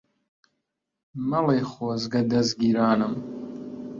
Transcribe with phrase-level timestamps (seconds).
[1.29, 3.13] مەڵێ خۆزگە دەزگیرانم